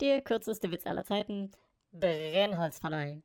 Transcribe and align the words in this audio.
Der 0.00 0.20
kürzeste 0.22 0.70
Witz 0.70 0.86
aller 0.86 1.04
Zeiten. 1.04 1.50
Brennholzverleih. 1.92 3.22